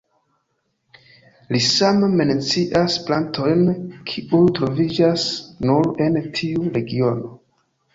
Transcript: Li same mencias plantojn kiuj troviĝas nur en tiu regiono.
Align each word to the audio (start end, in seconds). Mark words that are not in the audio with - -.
Li 1.55 1.61
same 1.65 2.09
mencias 2.23 2.97
plantojn 3.11 3.63
kiuj 4.11 4.43
troviĝas 4.59 5.31
nur 5.71 5.95
en 6.11 6.23
tiu 6.41 6.71
regiono. 6.81 7.37